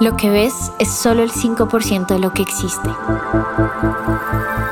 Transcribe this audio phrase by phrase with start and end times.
[0.00, 2.88] Lo que ves es solo el 5% de lo que existe.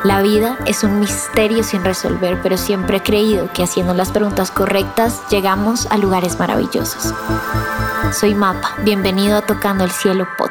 [0.05, 4.51] La vida es un misterio sin resolver, pero siempre he creído que haciendo las preguntas
[4.51, 7.13] correctas llegamos a lugares maravillosos.
[8.19, 10.48] Soy Mapa, bienvenido a Tocando el Cielo Podcast.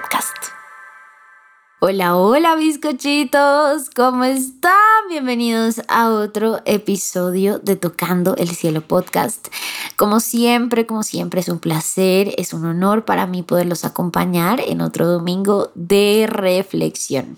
[1.79, 4.73] Hola, hola bizcochitos, ¿cómo están?
[5.09, 9.49] Bienvenidos a otro episodio de Tocando el Cielo Podcast.
[9.95, 14.81] Como siempre, como siempre, es un placer, es un honor para mí poderlos acompañar en
[14.81, 17.37] otro domingo de reflexión.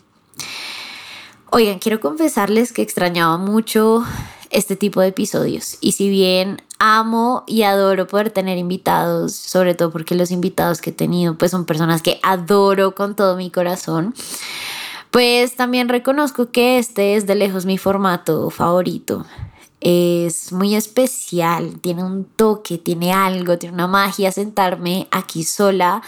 [1.49, 4.05] Oigan, quiero confesarles que extrañaba mucho
[4.49, 5.77] este tipo de episodios.
[5.81, 10.89] Y si bien amo y adoro poder tener invitados, sobre todo porque los invitados que
[10.91, 14.13] he tenido pues son personas que adoro con todo mi corazón,
[15.11, 19.25] pues también reconozco que este es de lejos mi formato favorito.
[19.81, 26.01] Es muy especial, tiene un toque, tiene algo, tiene una magia sentarme aquí sola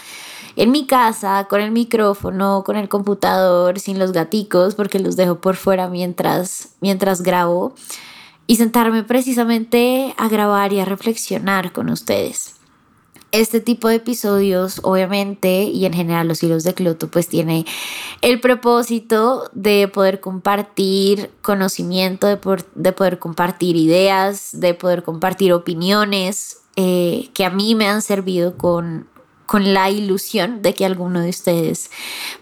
[0.56, 5.40] en mi casa con el micrófono, con el computador, sin los gaticos porque los dejo
[5.40, 7.74] por fuera mientras mientras grabo
[8.46, 12.56] y sentarme precisamente a grabar y a reflexionar con ustedes.
[13.30, 17.64] Este tipo de episodios, obviamente, y en general los hilos de Cloto, pues tiene
[18.20, 27.30] el propósito de poder compartir conocimiento, de poder, compartir ideas, de poder compartir opiniones eh,
[27.32, 29.06] que a mí me han servido con
[29.52, 31.90] con la ilusión de que alguno de ustedes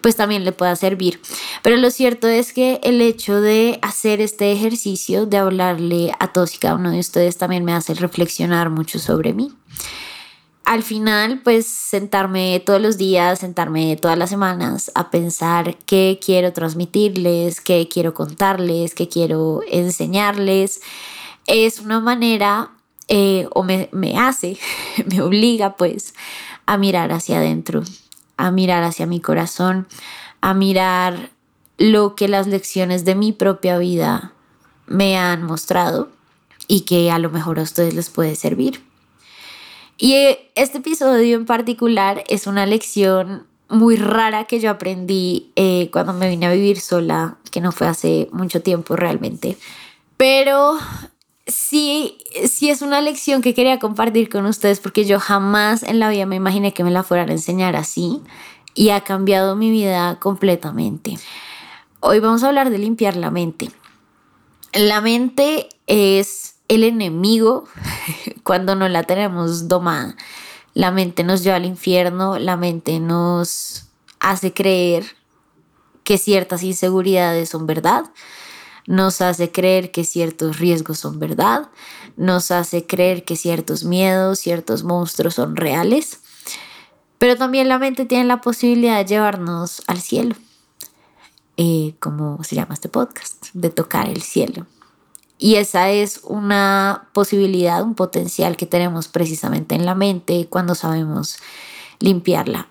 [0.01, 1.21] pues también le pueda servir.
[1.61, 6.55] Pero lo cierto es que el hecho de hacer este ejercicio, de hablarle a todos
[6.55, 9.53] y cada uno de ustedes también me hace reflexionar mucho sobre mí.
[10.65, 16.53] Al final, pues sentarme todos los días, sentarme todas las semanas a pensar qué quiero
[16.53, 20.81] transmitirles, qué quiero contarles, qué quiero enseñarles,
[21.49, 22.71] es una manera
[23.13, 24.57] eh, o me, me hace,
[25.07, 26.15] me obliga pues
[26.65, 27.83] a mirar hacia adentro,
[28.37, 29.89] a mirar hacia mi corazón,
[30.41, 31.31] a mirar
[31.77, 34.33] lo que las lecciones de mi propia vida
[34.87, 36.09] me han mostrado
[36.69, 38.81] y que a lo mejor a ustedes les puede servir.
[39.99, 45.91] Y eh, este episodio en particular es una lección muy rara que yo aprendí eh,
[45.93, 49.57] cuando me vine a vivir sola, que no fue hace mucho tiempo realmente.
[50.17, 50.79] Pero
[51.51, 52.19] sí,
[52.49, 56.27] sí es una lección que quería compartir con ustedes porque yo jamás en la vida
[56.27, 58.23] me imaginé que me la fueran a enseñar así
[58.75, 61.19] y ha cambiado mi vida completamente.
[62.01, 63.71] Hoy vamos a hablar de limpiar la mente.
[64.73, 67.65] La mente es el enemigo
[68.43, 70.17] cuando no la tenemos domada.
[70.73, 73.87] La mente nos lleva al infierno, la mente nos
[74.21, 75.05] hace creer
[76.05, 78.05] que ciertas inseguridades son verdad,
[78.87, 81.69] nos hace creer que ciertos riesgos son verdad,
[82.17, 86.21] nos hace creer que ciertos miedos, ciertos monstruos son reales,
[87.19, 90.35] pero también la mente tiene la posibilidad de llevarnos al cielo,
[91.57, 94.67] eh, como se llama este podcast, de tocar el cielo.
[95.39, 101.39] Y esa es una posibilidad, un potencial que tenemos precisamente en la mente cuando sabemos
[101.99, 102.69] limpiarla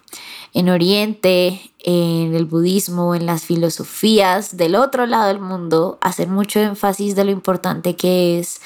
[0.53, 6.59] en Oriente, en el budismo, en las filosofías del otro lado del mundo, hacen mucho
[6.59, 8.61] énfasis de lo importante que es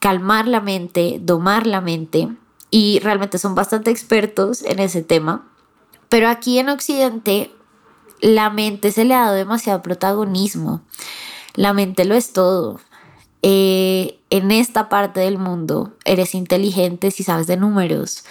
[0.00, 2.28] calmar la mente, domar la mente,
[2.70, 5.46] y realmente son bastante expertos en ese tema.
[6.08, 7.52] Pero aquí en Occidente,
[8.20, 10.82] la mente se le ha dado demasiado protagonismo.
[11.54, 12.80] La mente lo es todo.
[13.42, 18.24] Eh, en esta parte del mundo eres inteligente si sabes de números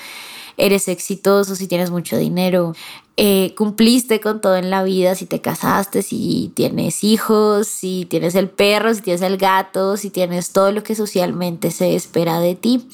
[0.62, 2.74] eres exitoso, si tienes mucho dinero,
[3.18, 8.36] eh, cumpliste con todo en la vida, si te casaste, si tienes hijos, si tienes
[8.36, 12.54] el perro, si tienes el gato, si tienes todo lo que socialmente se espera de
[12.54, 12.88] ti,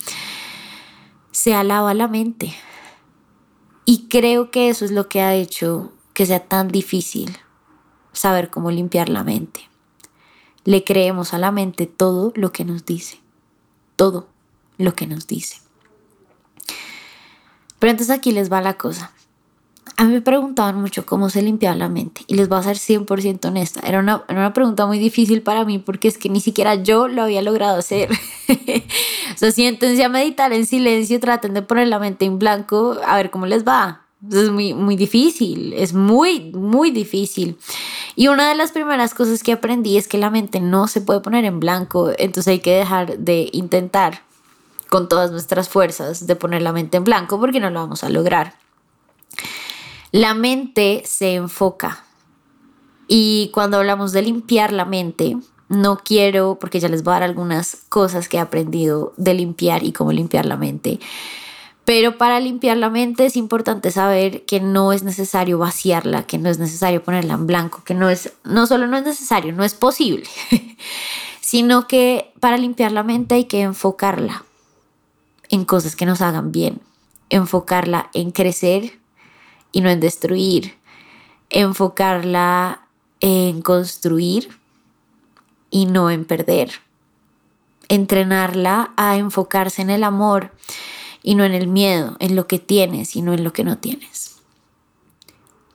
[1.32, 2.56] se alaba la mente.
[3.84, 7.38] Y creo que eso es lo que ha hecho que sea tan difícil
[8.14, 9.70] saber cómo limpiar la mente.
[10.64, 13.20] Le creemos a la mente todo lo que nos dice,
[13.98, 14.30] todo
[14.78, 15.67] lo que nos dice.
[17.80, 19.12] Pero entonces aquí les va la cosa.
[19.96, 22.78] A mí me preguntaban mucho cómo se limpiaba la mente y les voy a ser
[22.78, 23.80] 100% honesta.
[23.84, 27.24] Era una, una pregunta muy difícil para mí porque es que ni siquiera yo lo
[27.24, 28.12] había logrado hacer.
[28.50, 33.16] o sea, siéntense a meditar en silencio, traten de poner la mente en blanco a
[33.16, 34.04] ver cómo les va.
[34.32, 37.58] Es muy, muy difícil, es muy, muy difícil.
[38.16, 41.22] Y una de las primeras cosas que aprendí es que la mente no se puede
[41.22, 44.27] poner en blanco, entonces hay que dejar de intentar
[44.90, 48.10] con todas nuestras fuerzas de poner la mente en blanco porque no lo vamos a
[48.10, 48.56] lograr.
[50.12, 52.04] La mente se enfoca
[53.08, 55.38] y cuando hablamos de limpiar la mente,
[55.70, 59.84] no quiero, porque ya les voy a dar algunas cosas que he aprendido de limpiar
[59.84, 61.00] y cómo limpiar la mente,
[61.86, 66.50] Pero para limpiar la mente es importante saber que no es necesario vaciarla, que no
[66.50, 69.74] es necesario ponerla en blanco, que no es, no solo no es necesario, no es
[69.74, 70.26] posible,
[71.40, 74.44] sino que para limpiar la mente hay que enfocarla
[75.50, 76.82] en cosas que nos hagan bien,
[77.30, 79.00] enfocarla en crecer
[79.72, 80.76] y no en destruir,
[81.50, 82.88] enfocarla
[83.20, 84.50] en construir
[85.70, 86.72] y no en perder,
[87.90, 90.52] entrenarla a enfocarse en el amor
[91.24, 93.78] y no en el miedo, en lo que tienes y no en lo que no
[93.78, 94.38] tienes.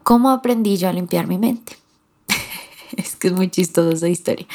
[0.02, 1.76] ¿Cómo aprendí yo a limpiar mi mente?
[2.96, 4.46] es que es muy chistosa esa historia.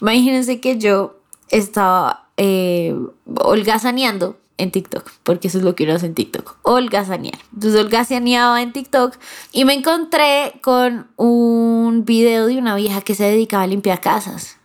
[0.00, 1.16] Imagínense que yo
[1.50, 2.96] estaba eh,
[3.36, 7.38] holgazaneando en TikTok, porque eso es lo que uno hace en TikTok, holgazanear.
[7.54, 9.16] Entonces holgazaneaba en TikTok
[9.52, 14.56] y me encontré con un video de una vieja que se dedicaba a limpiar casas.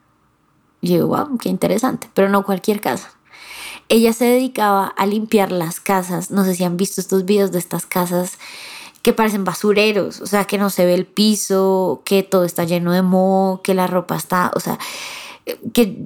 [0.81, 3.11] Y yo, wow, qué interesante, pero no cualquier casa.
[3.87, 6.31] Ella se dedicaba a limpiar las casas.
[6.31, 8.37] No sé si han visto estos videos de estas casas
[9.03, 12.93] que parecen basureros, o sea, que no se ve el piso, que todo está lleno
[12.93, 14.79] de moho, que la ropa está, o sea,
[15.73, 15.97] que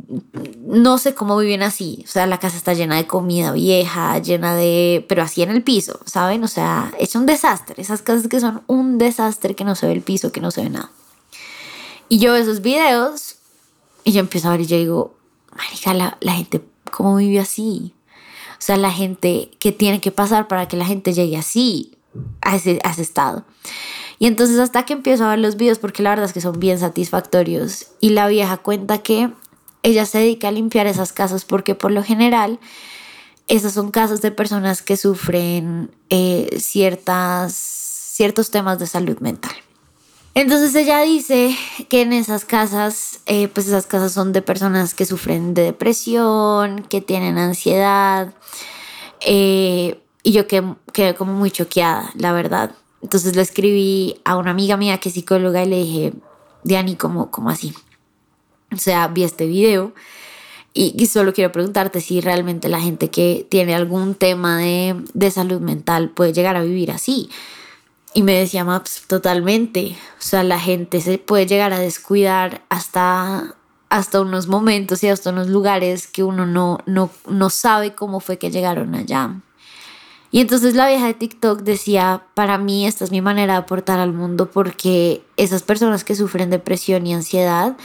[0.65, 4.55] no sé cómo viven así, o sea, la casa está llena de comida vieja, llena
[4.55, 6.43] de, pero así en el piso, ¿saben?
[6.43, 9.93] O sea, es un desastre, esas casas que son un desastre, que no se ve
[9.93, 10.91] el piso, que no se ve nada.
[12.09, 13.35] Y yo veo esos videos
[14.03, 15.15] y yo empiezo a ver y yo digo,
[15.55, 16.61] marica, la, la gente
[16.91, 17.93] cómo vive así.
[18.53, 21.97] O sea, la gente que tiene que pasar para que la gente llegue así
[22.41, 23.45] a ese, estado.
[24.19, 26.59] Y entonces hasta que empiezo a ver los videos, porque la verdad es que son
[26.59, 29.31] bien satisfactorios, y la vieja cuenta que
[29.83, 32.59] ella se dedica a limpiar esas casas porque por lo general
[33.47, 39.55] esas son casas de personas que sufren eh, ciertas, ciertos temas de salud mental.
[40.33, 41.55] Entonces ella dice
[41.89, 46.83] que en esas casas, eh, pues esas casas son de personas que sufren de depresión,
[46.83, 48.33] que tienen ansiedad.
[49.21, 52.71] Eh, y yo quedé, como muy choqueada, la verdad.
[53.07, 56.13] Entonces le escribí a una amiga mía que es psicóloga y le dije,
[56.65, 57.73] Diani, ¿cómo, cómo así?
[58.73, 59.93] O sea, vi este video
[60.73, 65.61] y, solo quiero preguntarte si realmente la gente que tiene algún tema de, de salud
[65.61, 67.29] mental puede llegar a vivir así.
[68.13, 69.95] Y me decía Maps, totalmente.
[70.19, 73.55] O sea, la gente se puede llegar a descuidar hasta,
[73.87, 78.37] hasta unos momentos y hasta unos lugares que uno no, no, no sabe cómo fue
[78.37, 79.39] que llegaron allá.
[80.37, 83.97] Y entonces la vieja de TikTok decía, para mí esta es mi manera de aportar
[83.97, 87.75] al mundo porque esas personas que sufren depresión y ansiedad,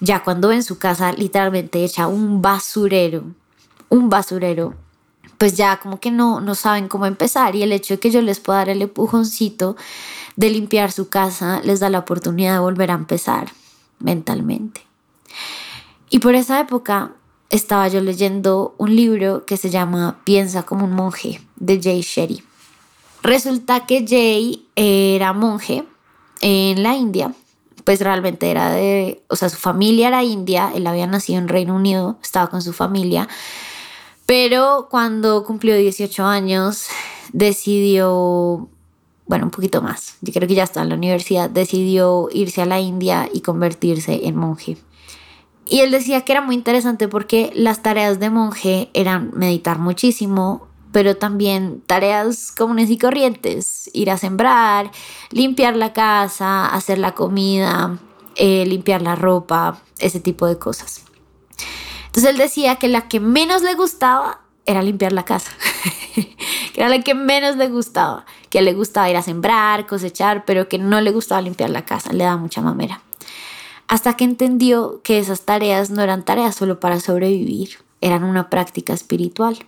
[0.00, 3.24] ya cuando ven su casa literalmente echa un basurero,
[3.88, 4.74] un basurero
[5.38, 8.20] pues ya como que no, no saben cómo empezar y el hecho de que yo
[8.20, 9.74] les pueda dar el empujoncito
[10.36, 13.52] de limpiar su casa les da la oportunidad de volver a empezar
[14.00, 14.82] mentalmente.
[16.10, 17.14] Y por esa época
[17.50, 22.42] estaba yo leyendo un libro que se llama Piensa como un monje de Jay Shetty.
[23.22, 25.84] Resulta que Jay era monje
[26.40, 27.32] en la India,
[27.86, 31.76] pues realmente era de, o sea, su familia era india, él había nacido en Reino
[31.76, 33.28] Unido, estaba con su familia,
[34.26, 36.88] pero cuando cumplió 18 años,
[37.32, 38.68] decidió,
[39.28, 42.66] bueno, un poquito más, yo creo que ya está en la universidad, decidió irse a
[42.66, 44.78] la India y convertirse en monje.
[45.68, 50.68] Y él decía que era muy interesante porque las tareas de monje eran meditar muchísimo,
[50.92, 54.92] pero también tareas comunes y corrientes, ir a sembrar,
[55.30, 57.98] limpiar la casa, hacer la comida,
[58.36, 61.02] eh, limpiar la ropa, ese tipo de cosas.
[62.06, 65.50] Entonces él decía que la que menos le gustaba era limpiar la casa,
[66.14, 66.36] que
[66.76, 70.78] era la que menos le gustaba, que le gustaba ir a sembrar, cosechar, pero que
[70.78, 73.02] no le gustaba limpiar la casa, le daba mucha mamera.
[73.88, 78.92] Hasta que entendió que esas tareas no eran tareas solo para sobrevivir, eran una práctica
[78.92, 79.58] espiritual.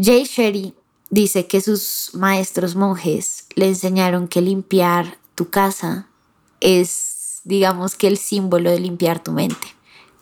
[0.00, 0.74] Jay Sherry
[1.10, 6.08] dice que sus maestros monjes le enseñaron que limpiar tu casa
[6.60, 9.68] es, digamos que el símbolo de limpiar tu mente.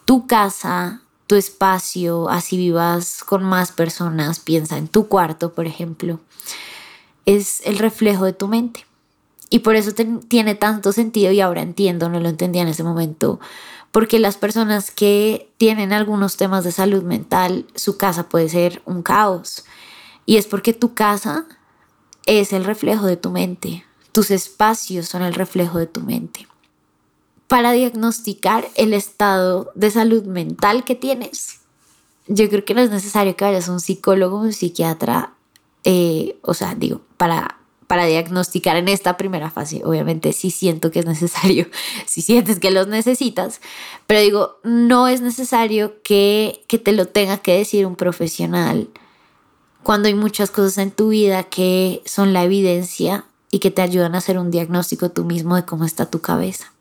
[0.04, 1.02] Tu casa
[1.32, 6.20] tu espacio, así vivas con más personas, piensa en tu cuarto, por ejemplo,
[7.24, 8.84] es el reflejo de tu mente.
[9.52, 9.92] Y por eso
[10.28, 13.38] tiene tanto sentido y ahora entiendo, no lo entendía en ese momento,
[13.90, 19.02] porque las personas que tienen algunos temas de salud mental, su casa puede ser un
[19.02, 19.66] caos.
[20.24, 21.44] Y es porque tu casa
[22.24, 26.46] es el reflejo de tu mente, tus espacios son el reflejo de tu mente
[27.46, 31.60] para diagnosticar el estado de salud mental que tienes.
[32.26, 35.34] Yo creo que no es necesario que vayas a un psicólogo un psiquiatra,
[35.84, 37.58] eh, o sea, digo, para,
[37.92, 39.82] para diagnosticar en esta primera fase.
[39.84, 41.66] Obviamente sí siento que es necesario,
[42.06, 43.60] si sientes que los necesitas,
[44.06, 48.88] pero digo, no es necesario que, que te lo tenga que decir un profesional
[49.82, 54.14] cuando hay muchas cosas en tu vida que son la evidencia y que te ayudan
[54.14, 56.72] a hacer un diagnóstico tú mismo de cómo está tu cabeza.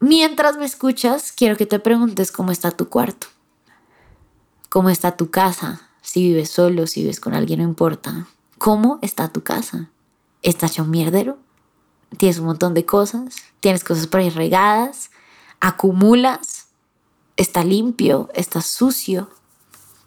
[0.00, 3.28] Mientras me escuchas, quiero que te preguntes cómo está tu cuarto,
[4.70, 8.26] cómo está tu casa, si vives solo, si vives con alguien, no importa.
[8.58, 9.90] ¿Cómo está tu casa?
[10.42, 11.38] ¿Está hecho un mierdero?
[12.16, 13.36] ¿Tienes un montón de cosas?
[13.60, 15.10] ¿Tienes cosas por ahí regadas?
[15.60, 16.66] ¿Acumulas?
[17.36, 18.28] ¿Está limpio?
[18.34, 19.30] ¿Está sucio?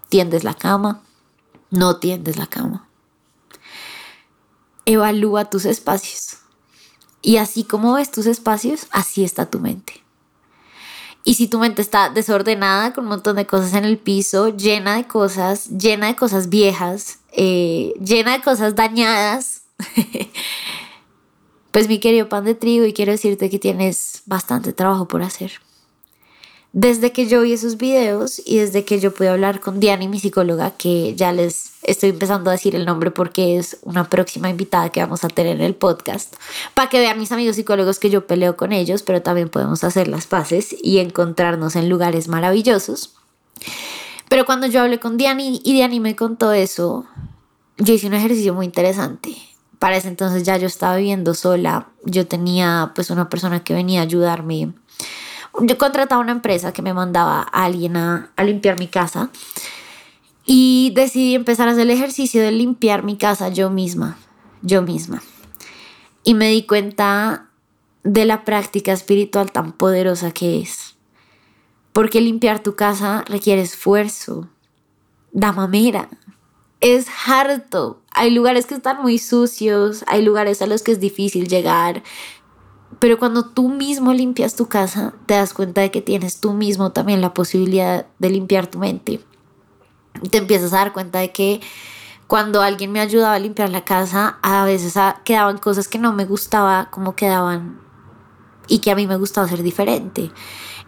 [0.09, 1.01] ¿Tiendes la cama?
[1.69, 2.87] ¿No tiendes la cama?
[4.85, 6.39] Evalúa tus espacios.
[7.21, 10.03] Y así como ves tus espacios, así está tu mente.
[11.23, 14.95] Y si tu mente está desordenada, con un montón de cosas en el piso, llena
[14.95, 19.61] de cosas, llena de cosas viejas, eh, llena de cosas dañadas,
[21.71, 25.51] pues mi querido pan de trigo, y quiero decirte que tienes bastante trabajo por hacer.
[26.73, 30.07] Desde que yo vi esos videos y desde que yo pude hablar con Diana y
[30.07, 34.49] mi psicóloga, que ya les estoy empezando a decir el nombre porque es una próxima
[34.49, 36.33] invitada que vamos a tener en el podcast,
[36.73, 40.07] para que vean mis amigos psicólogos que yo peleo con ellos, pero también podemos hacer
[40.07, 43.15] las paces y encontrarnos en lugares maravillosos.
[44.29, 47.05] Pero cuando yo hablé con Diana y Diana me contó eso,
[47.79, 49.35] yo hice un ejercicio muy interesante.
[49.77, 53.99] Para ese entonces ya yo estaba viviendo sola, yo tenía pues una persona que venía
[53.99, 54.71] a ayudarme
[55.59, 59.29] yo contrataba una empresa que me mandaba a alguien a, limpiar mi casa
[60.45, 64.17] y decidí empezar a hacer el ejercicio de limpiar mi casa yo misma,
[64.61, 65.21] yo misma.
[66.23, 67.49] Y me di cuenta
[68.03, 70.95] de la práctica espiritual tan poderosa que es.
[71.93, 74.49] Porque limpiar tu casa requiere esfuerzo,
[75.31, 76.09] da mamera,
[76.79, 78.01] es harto.
[78.13, 82.03] Hay lugares que están muy sucios, hay lugares a los que es difícil llegar,
[83.01, 86.91] pero cuando tú mismo limpias tu casa, te das cuenta de que tienes tú mismo
[86.91, 89.19] también la posibilidad de limpiar tu mente.
[90.29, 91.61] Te empiezas a dar cuenta de que
[92.27, 94.93] cuando alguien me ayudaba a limpiar la casa, a veces
[95.23, 97.79] quedaban cosas que no me gustaba como quedaban
[98.67, 100.29] y que a mí me gustaba hacer diferente.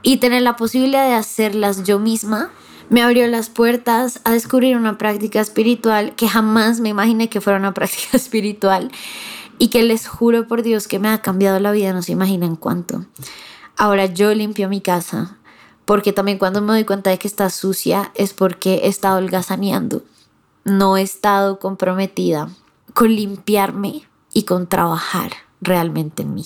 [0.03, 2.51] Y tener la posibilidad de hacerlas yo misma
[2.91, 7.57] me abrió las puertas a descubrir una práctica espiritual que jamás me imaginé que fuera
[7.57, 8.91] una práctica espiritual
[9.59, 12.55] y que les juro por Dios que me ha cambiado la vida, no se imaginan
[12.55, 13.05] cuánto.
[13.77, 15.37] Ahora yo limpio mi casa,
[15.85, 20.03] porque también cuando me doy cuenta de que está sucia es porque he estado holgazaneando.
[20.63, 22.49] No he estado comprometida
[22.93, 25.31] con limpiarme y con trabajar
[25.61, 26.45] realmente en mí.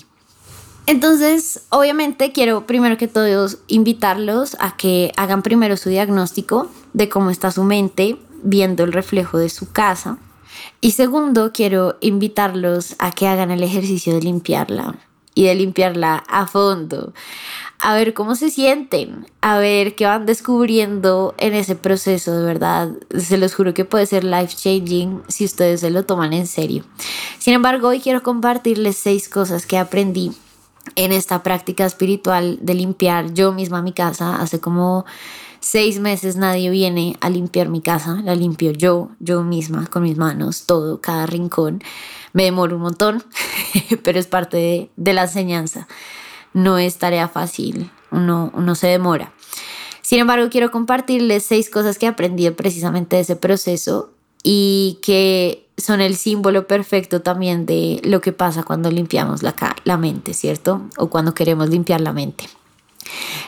[0.85, 7.29] Entonces, obviamente quiero primero que todos invitarlos a que hagan primero su diagnóstico de cómo
[7.29, 10.17] está su mente viendo el reflejo de su casa
[10.81, 14.95] y segundo, quiero invitarlos a que hagan el ejercicio de limpiarla
[15.33, 17.13] y de limpiarla a fondo,
[17.79, 22.91] a ver cómo se sienten, a ver qué van descubriendo en ese proceso, de verdad.
[23.15, 26.85] Se los juro que puede ser life changing si ustedes se lo toman en serio.
[27.37, 30.31] Sin embargo, hoy quiero compartirles seis cosas que aprendí
[30.95, 35.05] en esta práctica espiritual de limpiar yo misma mi casa hace como
[35.67, 40.15] seis meses nadie viene a limpiar mi casa, la limpio yo, yo misma, con mis
[40.15, 41.83] manos, todo, cada rincón.
[42.31, 43.23] Me demoro un montón,
[44.03, 45.87] pero es parte de, la enseñanza.
[46.53, 49.33] No es tarea fácil, uno, uno se demora.
[50.01, 54.11] Sin embargo, quiero compartirles seis cosas que he aprendido precisamente de ese proceso
[54.43, 59.97] y que son el símbolo perfecto también de lo que pasa cuando limpiamos la, la
[59.97, 60.87] mente, ¿cierto?
[60.97, 62.45] O cuando queremos limpiar la mente.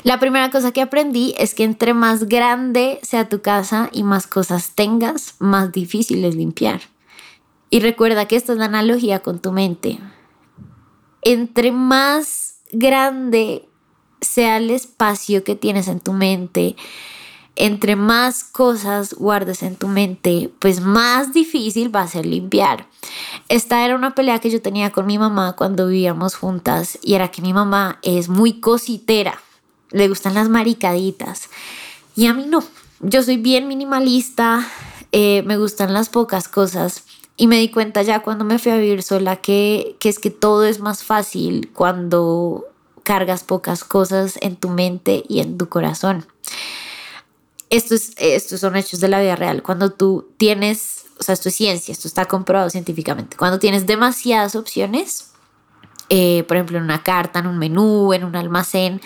[0.04, 4.28] La primera cosa que aprendí es que entre más grande sea tu casa y más
[4.28, 6.82] cosas tengas, más difícil es limpiar.
[7.70, 10.00] Y recuerda que esta es la analogía con tu mente.
[11.22, 13.68] Entre más grande
[14.22, 16.76] sea el espacio que tienes en tu mente,
[17.56, 22.88] entre más cosas guardes en tu mente, pues más difícil va a ser limpiar.
[23.50, 27.32] Esta era una pelea que yo tenía con mi mamá cuando vivíamos juntas y era
[27.32, 29.42] que mi mamá es muy cositera
[29.92, 31.50] le gustan las maricaditas.
[32.16, 32.64] Y a mí no.
[33.02, 34.68] Yo soy bien minimalista,
[35.12, 37.04] eh, me gustan las pocas cosas.
[37.38, 40.30] Y me di cuenta ya cuando me fui a vivir sola que, que es que
[40.30, 42.66] todo es más fácil cuando
[43.04, 46.28] cargas pocas cosas en tu mente y en tu corazón.
[47.70, 49.64] Esto es, estos son hechos de la vida real.
[49.64, 53.38] Cuando tú tienes, o sea, esto es ciencia, esto está comprobado científicamente.
[53.38, 55.32] Cuando tienes demasiadas opciones,
[56.10, 59.02] eh, por ejemplo, en una carta, en un menú, en un almacén,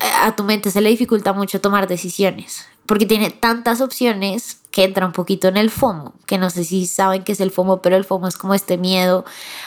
[0.00, 5.04] a tu mente se le dificulta mucho tomar decisiones, porque tiene tantas opciones que entra
[5.04, 7.96] un poquito en el FOMO, que no sé si saben qué es el FOMO, pero
[7.96, 9.24] el FOMO es como este miedo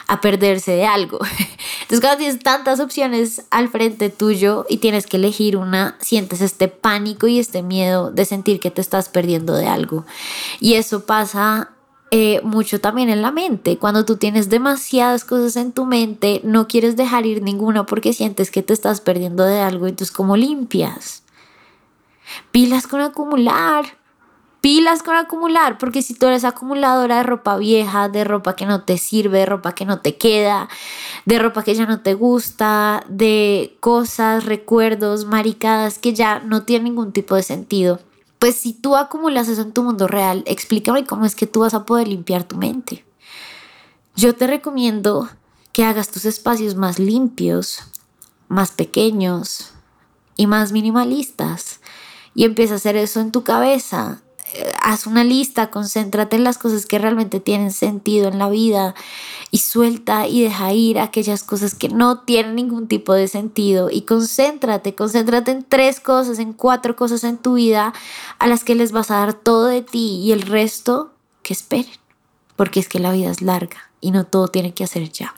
[0.08, 1.20] a perderse de algo.
[1.82, 6.70] Entonces cuando tienes tantas opciones al frente tuyo y tienes que elegir una, sientes este
[6.70, 10.06] pánico y este miedo de sentir que te estás perdiendo de algo.
[10.62, 11.73] Y eso pasa
[12.16, 13.80] eh, mucho también en la mente.
[13.80, 18.52] Cuando tú tienes demasiadas cosas en tu mente, no quieres dejar ir ninguna porque sientes
[18.52, 19.88] que te estás perdiendo de algo.
[19.88, 21.24] Entonces, ¿cómo limpias?
[22.52, 23.86] Pilas con acumular
[24.62, 28.84] pilas con acumular, porque si tú eres acumuladora de ropa vieja, de ropa que no
[28.84, 30.70] te sirve, de ropa que no te queda,
[31.26, 36.86] de ropa que ya no te gusta, de cosas, recuerdos, maricadas que ya no tienen
[36.86, 38.00] ningún tipo de sentido,
[38.44, 41.74] pues si tú acumulas eso en tu mundo real, explícame cómo es que tú vas
[41.74, 43.06] a poder limpiar tu mente.
[44.18, 45.30] Yo te recomiendo
[45.72, 47.80] que hagas tus espacios más limpios,
[48.50, 49.72] más pequeños
[50.36, 51.80] y más minimalistas.
[52.36, 54.22] Y empieza a hacer eso en tu cabeza
[54.82, 58.96] haz una lista, concéntrate en las cosas que realmente tienen sentido en la vida
[59.52, 64.02] y suelta y deja ir aquellas cosas que no tienen ningún tipo de sentido y
[64.02, 67.94] concéntrate, concéntrate en tres cosas, en cuatro cosas en tu vida
[68.40, 71.94] a las que les vas a dar todo de ti y el resto que esperen,
[72.56, 75.34] porque es que la vida es larga y no todo tiene que hacer ya.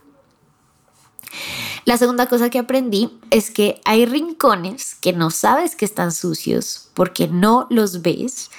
[1.85, 6.89] La segunda cosa que aprendí es que hay rincones que no sabes que están sucios
[6.95, 8.49] porque no los ves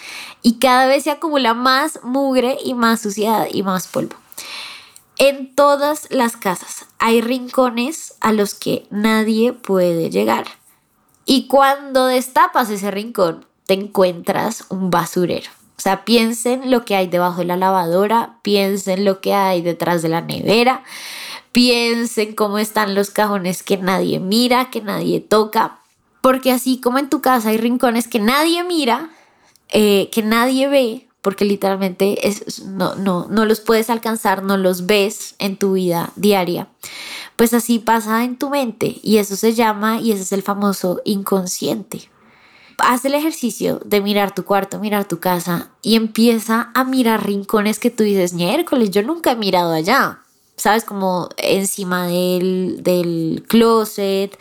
[0.42, 4.14] y cada vez se acumula más mugre y más suciedad y más polvo.
[5.18, 10.46] En todas las casas hay rincones a los que nadie puede llegar.
[11.24, 15.50] Y cuando destapas ese rincón, te encuentras un basurero.
[15.76, 20.00] O sea, piensen lo que hay debajo de la lavadora, piensen lo que hay detrás
[20.02, 20.84] de la nevera,
[21.56, 25.78] piensen cómo están los cajones que nadie mira, que nadie toca,
[26.20, 29.08] porque así como en tu casa hay rincones que nadie mira,
[29.70, 34.84] eh, que nadie ve, porque literalmente es, no, no, no los puedes alcanzar, no los
[34.84, 36.68] ves en tu vida diaria,
[37.36, 41.00] pues así pasa en tu mente y eso se llama y ese es el famoso
[41.06, 42.10] inconsciente.
[42.76, 47.78] Haz el ejercicio de mirar tu cuarto, mirar tu casa y empieza a mirar rincones
[47.78, 50.20] que tú dices, miércoles, yo nunca he mirado allá
[50.56, 50.84] ¿sabes?
[50.84, 54.38] Como encima del, del closet,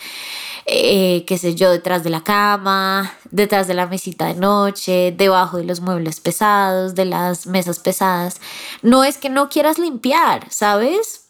[0.65, 5.57] eh, qué sé yo, detrás de la cama, detrás de la mesita de noche, debajo
[5.57, 8.41] de los muebles pesados, de las mesas pesadas.
[8.81, 11.27] No es que no quieras limpiar, ¿sabes?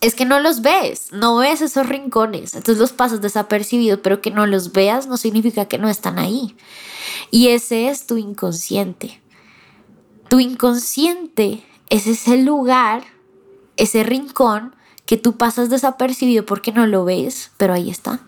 [0.00, 4.32] Es que no los ves, no ves esos rincones, entonces los pasas desapercibidos, pero que
[4.32, 6.56] no los veas no significa que no están ahí.
[7.30, 9.22] Y ese es tu inconsciente.
[10.28, 13.04] Tu inconsciente es ese lugar
[13.76, 14.74] ese rincón
[15.06, 18.20] que tú pasas desapercibido porque no lo ves, pero ahí está.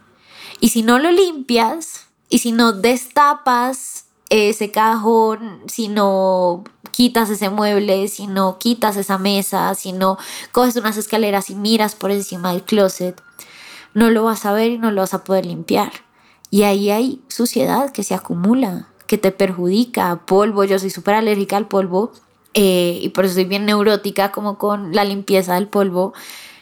[0.60, 7.50] Y si no lo limpias, y si no destapas ese cajón, si no quitas ese
[7.50, 10.18] mueble, si no quitas esa mesa, si no
[10.52, 13.20] coges unas escaleras y miras por encima del closet,
[13.92, 15.92] no lo vas a ver y no lo vas a poder limpiar.
[16.50, 21.56] Y ahí hay suciedad que se acumula, que te perjudica, polvo, yo soy súper alérgica
[21.56, 22.12] al polvo
[22.54, 26.14] eh, y por eso soy bien neurótica como con la limpieza del polvo.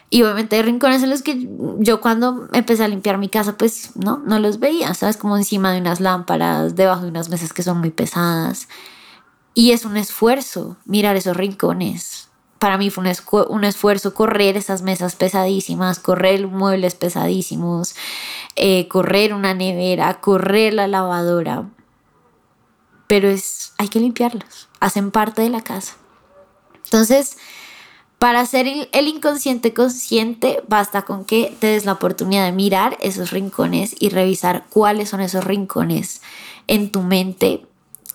[0.09, 1.47] Y obviamente hay rincones en los que
[1.79, 5.17] yo cuando empecé a limpiar mi casa, pues no, no los veía, ¿sabes?
[5.17, 8.67] Como encima de unas lámparas, debajo de unas mesas que son muy pesadas.
[9.55, 12.29] Y es un esfuerzo mirar esos rincones.
[12.59, 17.95] Para mí fue un, un esfuerzo correr esas mesas pesadísimas, correr muebles pesadísimos,
[18.55, 21.69] eh, correr una nevera, correr la lavadora.
[23.07, 25.95] Pero es, hay que limpiarlos hacen parte de la casa.
[26.83, 27.37] Entonces,
[28.19, 33.31] para hacer el inconsciente consciente, basta con que te des la oportunidad de mirar esos
[33.31, 36.21] rincones y revisar cuáles son esos rincones
[36.67, 37.65] en tu mente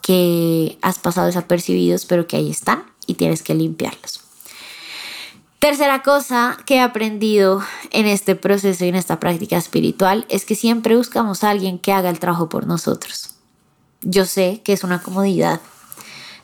[0.03, 4.21] que has pasado desapercibidos, pero que ahí están y tienes que limpiarlos.
[5.59, 10.55] Tercera cosa que he aprendido en este proceso y en esta práctica espiritual es que
[10.55, 13.38] siempre buscamos a alguien que haga el trabajo por nosotros.
[14.03, 15.61] Yo sé que es una comodidad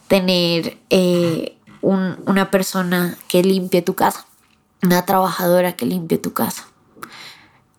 [0.08, 4.26] tener eh, una persona que limpie tu casa,
[4.82, 6.66] una trabajadora que limpie tu casa.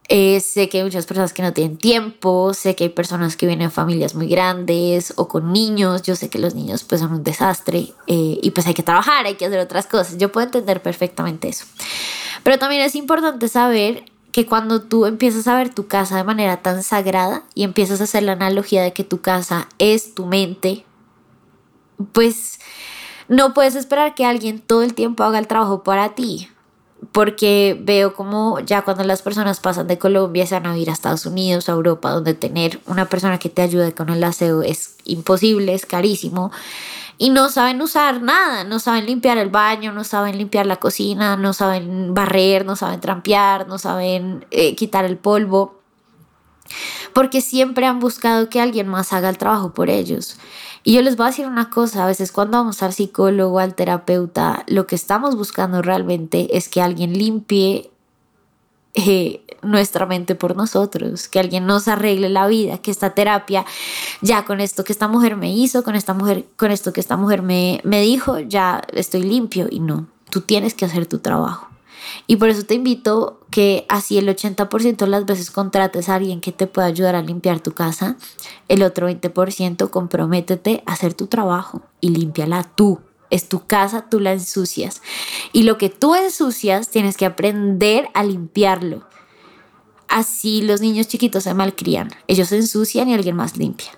[0.07, 3.47] Eh, sé que hay muchas personas que no tienen tiempo, sé que hay personas que
[3.47, 7.11] vienen en familias muy grandes o con niños, yo sé que los niños pues son
[7.11, 10.45] un desastre eh, y pues hay que trabajar, hay que hacer otras cosas, yo puedo
[10.45, 11.65] entender perfectamente eso.
[12.43, 16.61] Pero también es importante saber que cuando tú empiezas a ver tu casa de manera
[16.61, 20.83] tan sagrada y empiezas a hacer la analogía de que tu casa es tu mente,
[22.11, 22.59] pues
[23.29, 26.49] no puedes esperar que alguien todo el tiempo haga el trabajo para ti,
[27.13, 30.93] porque veo como ya cuando las personas pasan de Colombia se van a ir a
[30.93, 34.97] Estados Unidos, a Europa, donde tener una persona que te ayude con el aseo es
[35.05, 36.51] imposible, es carísimo,
[37.17, 41.37] y no saben usar nada, no saben limpiar el baño, no saben limpiar la cocina,
[41.37, 45.79] no saben barrer, no saben trampear, no saben eh, quitar el polvo,
[47.13, 50.37] porque siempre han buscado que alguien más haga el trabajo por ellos.
[50.83, 53.75] Y yo les voy a decir una cosa, a veces cuando vamos al psicólogo, al
[53.75, 57.91] terapeuta, lo que estamos buscando realmente es que alguien limpie
[58.95, 63.65] eh, nuestra mente por nosotros, que alguien nos arregle la vida, que esta terapia,
[64.21, 67.17] ya con esto que esta mujer me hizo, con esta mujer, con esto que esta
[67.17, 71.67] mujer me, me dijo, ya estoy limpio y no, tú tienes que hacer tu trabajo.
[72.27, 76.41] Y por eso te invito que así el 80% de las veces contrates a alguien
[76.41, 78.17] que te pueda ayudar a limpiar tu casa,
[78.67, 82.99] el otro 20% comprométete a hacer tu trabajo y límpiala tú.
[83.29, 85.01] Es tu casa, tú la ensucias.
[85.53, 89.07] Y lo que tú ensucias tienes que aprender a limpiarlo.
[90.07, 92.09] Así los niños chiquitos se malcrían.
[92.27, 93.91] Ellos se ensucian y alguien más limpia.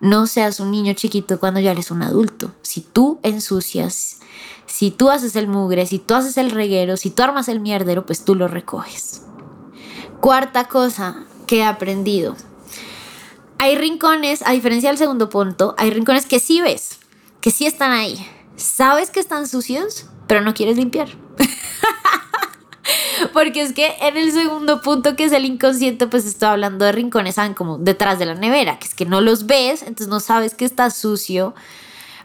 [0.00, 2.54] No seas un niño chiquito cuando ya eres un adulto.
[2.62, 4.20] Si tú ensucias,
[4.66, 8.06] si tú haces el mugre, si tú haces el reguero, si tú armas el mierdero,
[8.06, 9.22] pues tú lo recoges.
[10.20, 12.36] Cuarta cosa que he aprendido.
[13.58, 16.98] Hay rincones, a diferencia del segundo punto, hay rincones que sí ves,
[17.42, 18.26] que sí están ahí.
[18.60, 21.08] Sabes que están sucios, pero no quieres limpiar.
[23.32, 26.92] Porque es que en el segundo punto, que es el inconsciente, pues estoy hablando de
[26.92, 27.54] rincones, ¿saben?
[27.54, 30.64] Como detrás de la nevera, que es que no los ves, entonces no sabes que
[30.64, 31.54] está sucio.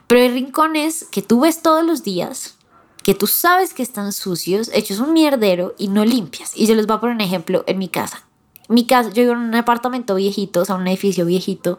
[0.08, 2.56] Pero hay rincones que tú ves todos los días,
[3.04, 6.52] que tú sabes que están sucios, hechos un mierdero y no limpias.
[6.56, 8.24] Y yo les voy a poner un ejemplo en mi casa.
[8.68, 11.78] Mi casa, yo vivo en un apartamento viejito, o sea, un edificio viejito,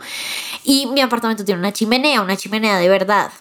[0.63, 3.33] y mi apartamento tiene una chimenea, una chimenea de verdad.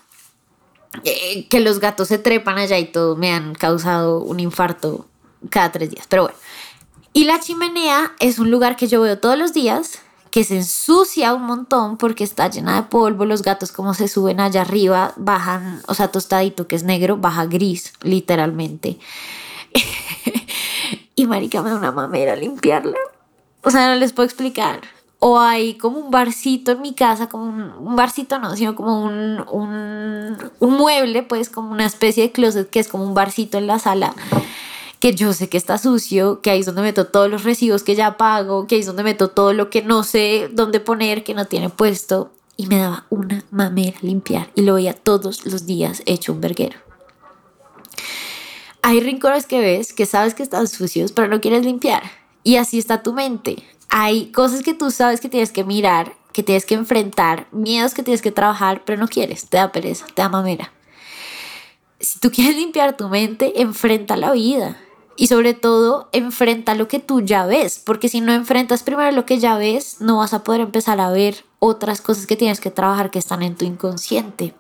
[1.04, 5.06] Eh, que los gatos se trepan allá y todo me han causado un infarto
[5.50, 6.38] cada tres días, pero bueno.
[7.14, 10.00] Y la chimenea es un lugar que yo veo todos los días,
[10.32, 14.42] que se ensucia un montón porque está llena de polvo, los gatos como se suben
[14.42, 19.00] allá arriba, bajan, o sea, tostadito que es negro, baja gris, literalmente.
[21.16, 22.98] y marica me da una mamera limpiarla.
[23.64, 24.82] O sea, no les puedo explicar.
[25.20, 29.44] O hay como un barcito en mi casa, como un, barcito no, sino como un,
[29.52, 33.68] un, un mueble, pues como una especie de closet que es como un barcito en
[33.68, 34.14] la sala
[35.06, 37.94] que yo sé que está sucio, que ahí es donde meto todos los recibos que
[37.94, 41.36] ya pago, que ahí es donde meto todo lo que no sé dónde poner, que
[41.36, 42.32] no tiene puesto.
[42.58, 46.80] Y me daba una mamera limpiar y lo veía todos los días hecho un verguero.
[48.82, 52.02] Hay rincones que ves que sabes que están sucios, pero no quieres limpiar.
[52.44, 53.64] Y así está tu mente.
[53.98, 58.04] Hay cosas que tú sabes que tienes que mirar, que tienes que enfrentar, miedos que
[58.04, 60.74] tienes que trabajar, pero no quieres, te da pereza, te da mamera.
[62.02, 64.78] Si tú quieres limpiar tu mente, enfrenta la vida
[65.16, 69.26] y sobre todo enfrenta lo que tú ya ves, porque si no enfrentas primero lo
[69.26, 72.72] que ya ves, no vas a poder empezar a ver otras cosas que tienes que
[72.72, 74.54] trabajar que están en tu inconsciente.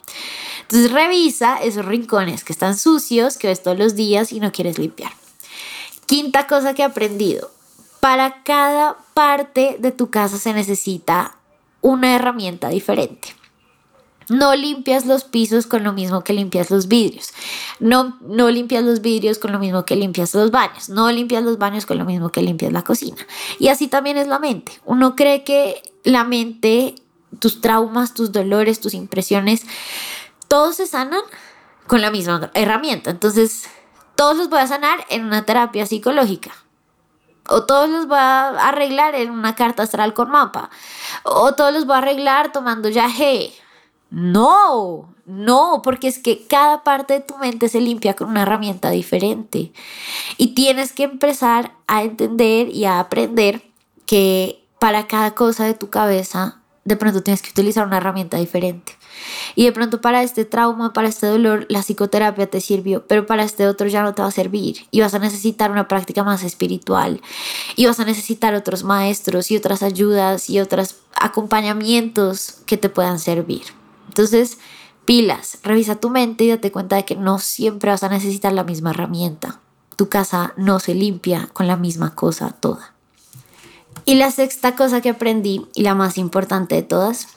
[0.61, 4.79] Entonces revisa esos rincones que están sucios, que ves todos los días y no quieres
[4.79, 5.11] limpiar.
[6.05, 7.51] Quinta cosa que he aprendido,
[8.05, 11.37] para cada parte de tu casa se necesita
[11.81, 13.29] una herramienta diferente.
[14.29, 17.33] No limpias los pisos con lo mismo que limpias los vidrios.
[17.79, 20.87] No, no limpias los vidrios con lo mismo que limpias los baños.
[20.87, 23.25] No limpias los baños con lo mismo que limpias la cocina.
[23.57, 24.73] Y así también es la mente.
[24.85, 26.93] Uno cree que la mente,
[27.39, 29.63] tus traumas, tus dolores, tus impresiones,
[30.47, 31.21] todos se sanan
[31.87, 33.09] con la misma herramienta.
[33.09, 33.63] Entonces,
[34.13, 36.51] todos los voy a sanar en una terapia psicológica.
[37.47, 40.69] O todos los voy a arreglar en una carta astral con mapa.
[41.23, 43.53] O todos los voy a arreglar tomando yaje
[44.15, 48.89] no, no, porque es que cada parte de tu mente se limpia con una herramienta
[48.89, 49.73] diferente.
[50.37, 53.61] Y tienes que empezar a entender y a aprender
[54.05, 58.93] que para cada cosa de tu cabeza, de pronto tienes que utilizar una herramienta diferente.
[59.55, 63.43] Y de pronto para este trauma, para este dolor, la psicoterapia te sirvió, pero para
[63.43, 64.85] este otro ya no te va a servir.
[64.91, 67.21] Y vas a necesitar una práctica más espiritual.
[67.75, 73.19] Y vas a necesitar otros maestros y otras ayudas y otros acompañamientos que te puedan
[73.19, 73.63] servir.
[74.07, 74.57] Entonces,
[75.05, 78.63] pilas, revisa tu mente y date cuenta de que no siempre vas a necesitar la
[78.63, 79.59] misma herramienta.
[79.95, 82.93] Tu casa no se limpia con la misma cosa toda.
[84.03, 87.27] Y la sexta cosa que aprendí, y la más importante de todas,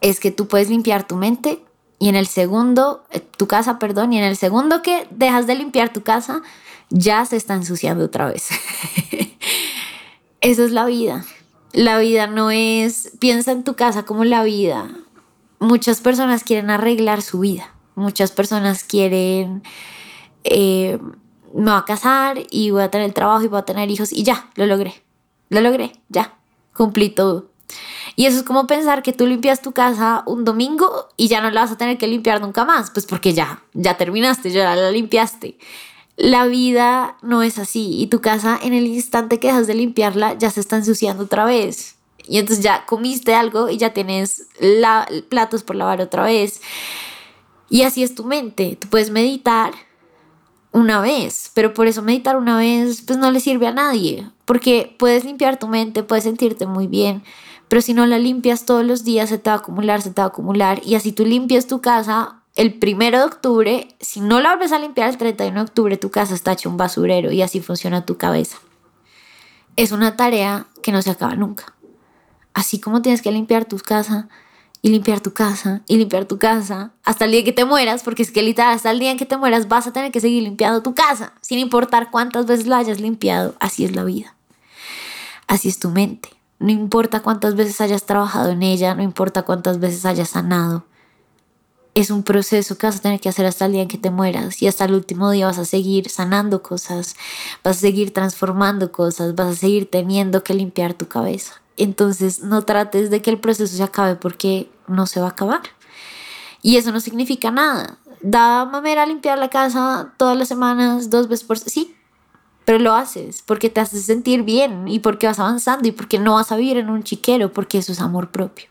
[0.00, 1.62] es que tú puedes limpiar tu mente
[1.98, 5.54] y en el segundo, eh, tu casa, perdón, y en el segundo que dejas de
[5.54, 6.42] limpiar tu casa,
[6.88, 8.48] ya se está ensuciando otra vez.
[10.40, 11.24] Eso es la vida.
[11.72, 14.90] La vida no es, piensa en tu casa como la vida,
[15.60, 19.62] muchas personas quieren arreglar su vida, muchas personas quieren,
[20.42, 20.98] eh,
[21.54, 24.24] me voy a casar y voy a tener trabajo y voy a tener hijos y
[24.24, 24.94] ya, lo logré.
[25.48, 26.38] Lo logré, ya,
[26.74, 27.49] cumplí todo.
[28.16, 31.50] Y eso es como pensar que tú limpias tu casa un domingo y ya no
[31.50, 34.90] la vas a tener que limpiar nunca más, pues porque ya, ya terminaste, ya la
[34.90, 35.58] limpiaste.
[36.16, 40.34] La vida no es así y tu casa en el instante que dejas de limpiarla
[40.34, 41.96] ya se está ensuciando otra vez.
[42.26, 46.60] Y entonces ya comiste algo y ya tienes la, platos por lavar otra vez.
[47.70, 48.76] Y así es tu mente.
[48.78, 49.72] Tú puedes meditar
[50.72, 54.94] una vez, pero por eso meditar una vez pues no le sirve a nadie, porque
[54.98, 57.22] puedes limpiar tu mente, puedes sentirte muy bien,
[57.70, 60.20] pero si no la limpias todos los días se te va a acumular, se te
[60.20, 64.40] va a acumular y así tú limpias tu casa el primero de octubre, si no
[64.40, 67.42] la vuelves a limpiar el 31 de octubre, tu casa está hecha un basurero y
[67.42, 68.58] así funciona tu cabeza.
[69.76, 71.72] Es una tarea que no se acaba nunca.
[72.54, 74.28] Así como tienes que limpiar tu casa
[74.82, 78.24] y limpiar tu casa y limpiar tu casa hasta el día que te mueras, porque
[78.24, 80.42] es que literal hasta el día en que te mueras vas a tener que seguir
[80.42, 84.34] limpiando tu casa, sin importar cuántas veces la hayas limpiado, así es la vida.
[85.46, 86.39] Así es tu mente.
[86.60, 90.84] No importa cuántas veces hayas trabajado en ella, no importa cuántas veces hayas sanado.
[91.94, 94.10] Es un proceso que vas a tener que hacer hasta el día en que te
[94.10, 97.16] mueras y hasta el último día vas a seguir sanando cosas,
[97.64, 101.54] vas a seguir transformando cosas, vas a seguir teniendo que limpiar tu cabeza.
[101.78, 105.62] Entonces no trates de que el proceso se acabe porque no se va a acabar.
[106.60, 107.96] Y eso no significa nada.
[108.20, 111.58] Da mamera limpiar la casa todas las semanas, dos veces por...
[111.58, 111.96] Sí,
[112.70, 116.34] pero lo haces porque te haces sentir bien y porque vas avanzando y porque no
[116.34, 118.66] vas a vivir en un chiquero, porque eso es amor propio.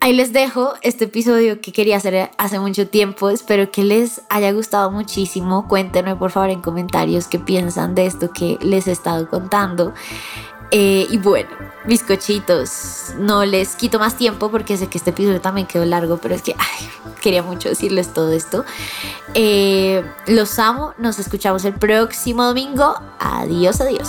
[0.00, 3.30] Ahí les dejo este episodio que quería hacer hace mucho tiempo.
[3.30, 5.68] Espero que les haya gustado muchísimo.
[5.68, 9.94] Cuéntenme por favor en comentarios qué piensan de esto que les he estado contando.
[10.76, 11.50] Eh, y bueno,
[11.84, 16.34] bizcochitos, no les quito más tiempo porque sé que este episodio también quedó largo, pero
[16.34, 16.56] es que
[17.22, 18.64] quería mucho decirles todo esto.
[19.34, 22.92] Eh, los amo, nos escuchamos el próximo domingo.
[23.20, 24.08] Adiós, adiós.